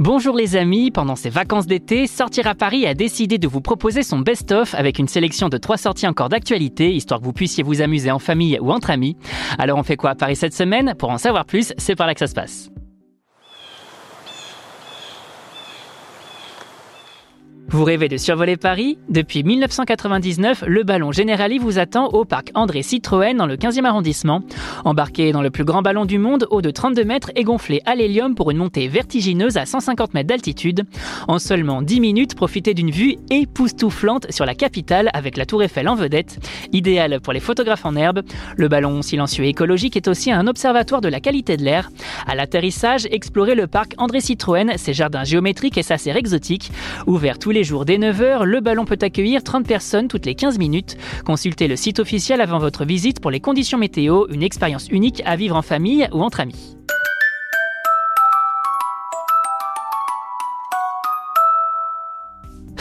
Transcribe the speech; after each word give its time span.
Bonjour 0.00 0.34
les 0.34 0.56
amis, 0.56 0.90
pendant 0.90 1.14
ces 1.14 1.28
vacances 1.28 1.66
d'été, 1.66 2.06
Sortir 2.06 2.46
à 2.46 2.54
Paris 2.54 2.86
a 2.86 2.94
décidé 2.94 3.36
de 3.36 3.46
vous 3.46 3.60
proposer 3.60 4.02
son 4.02 4.20
best-of 4.20 4.74
avec 4.74 4.98
une 4.98 5.08
sélection 5.08 5.50
de 5.50 5.58
trois 5.58 5.76
sorties 5.76 6.06
encore 6.06 6.30
d'actualité, 6.30 6.90
histoire 6.90 7.20
que 7.20 7.26
vous 7.26 7.34
puissiez 7.34 7.62
vous 7.62 7.82
amuser 7.82 8.10
en 8.10 8.18
famille 8.18 8.58
ou 8.62 8.72
entre 8.72 8.88
amis. 8.88 9.18
Alors 9.58 9.76
on 9.76 9.82
fait 9.82 9.98
quoi 9.98 10.08
à 10.08 10.14
Paris 10.14 10.36
cette 10.36 10.54
semaine? 10.54 10.94
Pour 10.98 11.10
en 11.10 11.18
savoir 11.18 11.44
plus, 11.44 11.74
c'est 11.76 11.96
par 11.96 12.06
là 12.06 12.14
que 12.14 12.20
ça 12.20 12.28
se 12.28 12.34
passe. 12.34 12.70
Vous 17.72 17.84
rêvez 17.84 18.08
de 18.08 18.16
survoler 18.16 18.56
Paris? 18.56 18.98
Depuis 19.08 19.44
1999, 19.44 20.64
le 20.66 20.82
ballon 20.82 21.12
Generali 21.12 21.58
vous 21.58 21.78
attend 21.78 22.08
au 22.08 22.24
parc 22.24 22.50
André 22.54 22.82
Citroën 22.82 23.36
dans 23.36 23.46
le 23.46 23.54
15e 23.54 23.84
arrondissement. 23.84 24.40
Embarqué 24.84 25.30
dans 25.30 25.40
le 25.40 25.50
plus 25.50 25.64
grand 25.64 25.80
ballon 25.80 26.04
du 26.04 26.18
monde, 26.18 26.48
haut 26.50 26.62
de 26.62 26.72
32 26.72 27.04
mètres 27.04 27.30
et 27.36 27.44
gonflé 27.44 27.80
à 27.86 27.94
l'hélium 27.94 28.34
pour 28.34 28.50
une 28.50 28.56
montée 28.56 28.88
vertigineuse 28.88 29.56
à 29.56 29.66
150 29.66 30.14
mètres 30.14 30.26
d'altitude. 30.26 30.82
En 31.28 31.38
seulement 31.38 31.80
10 31.80 32.00
minutes, 32.00 32.34
profitez 32.34 32.74
d'une 32.74 32.90
vue 32.90 33.18
époustouflante 33.30 34.32
sur 34.32 34.46
la 34.46 34.56
capitale 34.56 35.08
avec 35.12 35.36
la 35.36 35.46
Tour 35.46 35.62
Eiffel 35.62 35.86
en 35.86 35.94
vedette. 35.94 36.40
Idéal 36.72 37.20
pour 37.20 37.32
les 37.32 37.40
photographes 37.40 37.86
en 37.86 37.94
herbe, 37.94 38.22
le 38.56 38.66
ballon 38.66 39.00
silencieux 39.00 39.44
et 39.44 39.48
écologique 39.50 39.96
est 39.96 40.08
aussi 40.08 40.32
un 40.32 40.48
observatoire 40.48 41.00
de 41.00 41.08
la 41.08 41.20
qualité 41.20 41.56
de 41.56 41.62
l'air. 41.62 41.88
À 42.26 42.34
l'atterrissage, 42.34 43.06
explorez 43.12 43.54
le 43.54 43.68
parc 43.68 43.94
André 43.96 44.20
Citroën, 44.20 44.76
ses 44.76 44.92
jardins 44.92 45.22
géométriques 45.22 45.78
et 45.78 45.84
sa 45.84 45.98
serre 45.98 46.16
exotique. 46.16 46.72
Ouvert 47.06 47.38
tous 47.38 47.50
les 47.52 47.59
jours 47.64 47.84
dès 47.84 47.98
9h, 47.98 48.44
le 48.44 48.60
ballon 48.60 48.84
peut 48.84 48.98
accueillir 49.00 49.42
30 49.42 49.66
personnes 49.66 50.08
toutes 50.08 50.26
les 50.26 50.34
15 50.34 50.58
minutes. 50.58 50.96
Consultez 51.24 51.68
le 51.68 51.76
site 51.76 51.98
officiel 51.98 52.40
avant 52.40 52.58
votre 52.58 52.84
visite 52.84 53.20
pour 53.20 53.30
les 53.30 53.40
conditions 53.40 53.78
météo, 53.78 54.26
une 54.30 54.42
expérience 54.42 54.88
unique 54.88 55.22
à 55.24 55.36
vivre 55.36 55.56
en 55.56 55.62
famille 55.62 56.08
ou 56.12 56.22
entre 56.22 56.40
amis. 56.40 56.79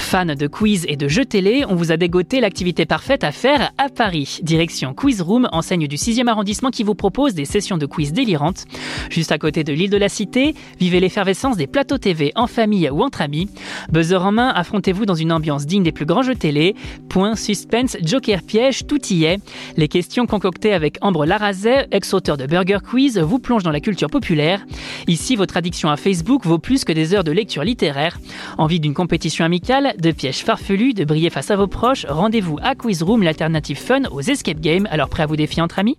Fans 0.09 0.25
de 0.25 0.47
quiz 0.47 0.87
et 0.89 0.95
de 0.95 1.07
jeux 1.07 1.23
télé, 1.23 1.65
on 1.69 1.75
vous 1.75 1.91
a 1.91 1.97
dégoté 1.97 2.39
l'activité 2.39 2.87
parfaite 2.87 3.23
à 3.23 3.31
faire 3.31 3.71
à 3.77 3.89
Paris. 3.89 4.39
Direction 4.41 4.95
Quiz 4.95 5.21
Room, 5.21 5.47
enseigne 5.51 5.85
du 5.85 5.97
6e 5.97 6.27
arrondissement 6.27 6.71
qui 6.71 6.83
vous 6.83 6.95
propose 6.95 7.35
des 7.35 7.45
sessions 7.45 7.77
de 7.77 7.85
quiz 7.85 8.11
délirantes. 8.11 8.65
Juste 9.11 9.31
à 9.31 9.37
côté 9.37 9.63
de 9.63 9.71
l'île 9.71 9.91
de 9.91 9.97
la 9.97 10.09
Cité, 10.09 10.55
vivez 10.79 10.99
l'effervescence 10.99 11.57
des 11.57 11.67
plateaux 11.67 11.99
TV 11.99 12.31
en 12.33 12.47
famille 12.47 12.89
ou 12.89 13.03
entre 13.03 13.21
amis. 13.21 13.51
Buzzer 13.91 14.25
en 14.25 14.31
main, 14.31 14.49
affrontez-vous 14.49 15.05
dans 15.05 15.13
une 15.13 15.31
ambiance 15.31 15.67
digne 15.67 15.83
des 15.83 15.91
plus 15.91 16.07
grands 16.07 16.23
jeux 16.23 16.33
télé. 16.33 16.75
Point, 17.07 17.35
suspense, 17.35 17.95
joker 18.01 18.41
piège, 18.41 18.87
tout 18.87 19.13
y 19.13 19.25
est. 19.25 19.37
Les 19.77 19.87
questions 19.87 20.25
concoctées 20.25 20.73
avec 20.73 20.97
Ambre 21.01 21.27
Larazet, 21.27 21.85
ex-auteur 21.91 22.37
de 22.37 22.47
Burger 22.47 22.79
Quiz, 22.83 23.19
vous 23.19 23.37
plongent 23.37 23.61
dans 23.61 23.69
la 23.69 23.79
culture 23.79 24.09
populaire. 24.09 24.65
Ici, 25.05 25.35
votre 25.35 25.55
addiction 25.55 25.91
à 25.91 25.97
Facebook 25.97 26.47
vaut 26.47 26.57
plus 26.57 26.83
que 26.83 26.93
des 26.93 27.13
heures 27.13 27.23
de 27.23 27.31
lecture 27.31 27.63
littéraire. 27.63 28.17
Envie 28.57 28.79
d'une 28.79 28.95
compétition 28.95 29.45
amicale 29.45 29.93
de 29.99 30.11
pièges 30.11 30.43
farfelus, 30.43 30.93
de 30.93 31.05
briller 31.05 31.29
face 31.29 31.51
à 31.51 31.55
vos 31.55 31.67
proches, 31.67 32.05
rendez-vous 32.07 32.57
à 32.61 32.75
Quiz 32.75 33.03
Room, 33.03 33.23
l'alternative 33.23 33.77
fun 33.77 34.03
aux 34.11 34.21
escape 34.21 34.59
games. 34.59 34.87
Alors 34.91 35.09
prêt 35.09 35.23
à 35.23 35.25
vous 35.25 35.35
défier 35.35 35.61
entre 35.61 35.79
amis? 35.79 35.97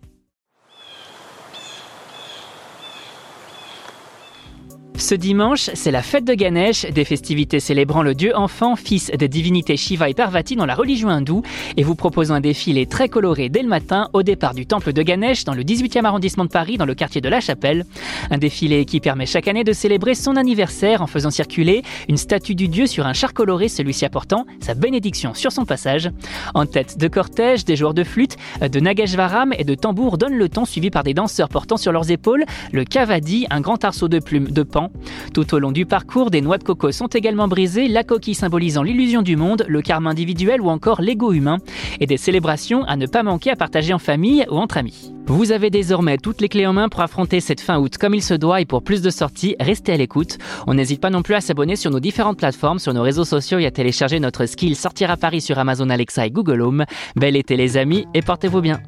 Ce 5.01 5.15
dimanche, 5.15 5.71
c'est 5.73 5.91
la 5.91 6.03
fête 6.03 6.27
de 6.27 6.35
Ganesh, 6.35 6.85
des 6.85 7.07
festivités 7.07 7.59
célébrant 7.59 8.03
le 8.03 8.15
dieu 8.15 8.37
enfant, 8.37 8.77
fils 8.77 9.11
des 9.11 9.29
divinités 9.29 9.79
Shiva 9.79 10.11
et 10.11 10.15
Parvati 10.15 10.57
dans 10.57 10.67
la 10.67 10.75
religion 10.75 11.09
hindoue, 11.09 11.43
et 11.79 11.83
vous 11.83 11.95
proposons 11.95 12.35
un 12.35 12.41
défilé 12.41 12.85
très 12.85 13.09
coloré 13.09 13.49
dès 13.49 13.63
le 13.63 13.69
matin 13.69 14.11
au 14.13 14.23
départ 14.23 14.53
du 14.53 14.67
temple 14.67 14.93
de 14.93 15.03
Ganesh 15.03 15.45
dans 15.45 15.55
le 15.55 15.63
18e 15.63 16.05
arrondissement 16.05 16.45
de 16.45 16.51
Paris, 16.51 16.77
dans 16.77 16.85
le 16.85 16.95
quartier 16.95 17.23
de 17.23 17.31
la 17.31 17.41
Chapelle. 17.41 17.87
Un 18.31 18.37
défilé 18.37 18.85
qui 18.85 19.01
permet 19.01 19.25
chaque 19.25 19.49
année 19.49 19.65
de 19.65 19.73
célébrer 19.73 20.15
son 20.15 20.37
anniversaire 20.37 21.01
en 21.01 21.07
faisant 21.07 21.31
circuler 21.31 21.83
une 22.11 22.19
statue 22.19 22.55
du 22.55 22.69
dieu 22.69 22.87
sur 22.87 23.07
un 23.07 23.15
char 23.15 23.33
coloré, 23.33 23.69
celui-ci 23.71 24.05
apportant 24.05 24.45
sa 24.61 24.75
bénédiction 24.75 25.33
sur 25.33 25.51
son 25.51 25.65
passage. 25.65 26.11
En 26.53 26.67
tête 26.67 26.99
de 26.99 27.09
cortège, 27.09 27.65
des 27.65 27.75
joueurs 27.75 27.95
de 27.95 28.05
flûte, 28.05 28.37
de 28.61 28.81
nagashvaram 28.81 29.55
et 29.59 29.65
de 29.65 29.75
tambour 29.75 30.19
donnent 30.19 30.37
le 30.37 30.51
ton, 30.51 30.67
suivi 30.67 30.91
par 30.91 31.05
des 31.05 31.15
danseurs 31.15 31.49
portant 31.49 31.79
sur 31.79 31.91
leurs 31.91 32.11
épaules 32.11 32.45
le 32.71 32.85
kavadi, 32.85 33.47
un 33.49 33.63
grand 33.63 33.83
arceau 33.83 34.07
de 34.07 34.19
plumes 34.19 34.51
de 34.51 34.63
pan 34.63 34.90
tout 35.33 35.55
au 35.55 35.59
long 35.59 35.73
du 35.73 35.87
parcours, 35.87 36.31
des 36.31 36.41
noix 36.41 36.59
de 36.59 36.65
coco 36.65 36.93
sont 36.93 37.07
également 37.07 37.49
brisées, 37.49 37.89
la 37.89 38.05
coquille 38.05 38.35
symbolisant 38.35 38.83
l'illusion 38.83 39.23
du 39.23 39.37
monde, 39.37 39.65
le 39.69 39.83
karma 39.83 40.11
individuel 40.11 40.61
ou 40.61 40.69
encore 40.69 41.01
l'ego 41.01 41.33
humain, 41.33 41.59
et 42.01 42.07
des 42.07 42.17
célébrations 42.17 42.85
à 42.85 42.97
ne 42.97 43.07
pas 43.07 43.23
manquer 43.23 43.51
à 43.51 43.57
partager 43.57 43.93
en 43.93 43.99
famille 43.99 44.45
ou 44.51 44.57
entre 44.57 44.79
amis. 44.79 45.13
Vous 45.27 45.53
avez 45.53 45.71
désormais 45.71 46.19
toutes 46.19 46.41
les 46.41 46.49
clés 46.49 46.67
en 46.67 46.73
main 46.73 46.89
pour 46.89 47.03
affronter 47.03 47.39
cette 47.39 47.61
fin 47.61 47.79
août 47.79 47.97
comme 47.99 48.15
il 48.15 48.23
se 48.23 48.35
doit 48.35 48.61
et 48.61 48.65
pour 48.65 48.83
plus 48.83 49.01
de 49.01 49.11
sorties, 49.11 49.55
restez 49.61 49.93
à 49.93 49.97
l'écoute. 49.97 50.39
On 50.67 50.75
n'hésite 50.75 51.01
pas 51.01 51.11
non 51.11 51.23
plus 51.23 51.35
à 51.35 51.41
s'abonner 51.41 51.77
sur 51.77 51.93
nos 51.93 52.01
différentes 52.01 52.39
plateformes, 52.39 52.81
sur 52.81 52.93
nos 52.93 53.03
réseaux 53.03 53.25
sociaux 53.25 53.59
et 53.59 53.67
à 53.67 53.71
télécharger 53.71 54.19
notre 54.19 54.47
skill 54.47 54.75
Sortir 54.75 55.11
à 55.11 55.17
Paris 55.17 55.41
sur 55.41 55.59
Amazon 55.59 55.89
Alexa 55.89 56.27
et 56.27 56.31
Google 56.31 56.63
Home. 56.63 56.85
Bel 57.15 57.37
été 57.37 57.57
les 57.57 57.77
amis 57.77 58.07
et 58.13 58.23
portez-vous 58.23 58.61
bien. 58.61 58.81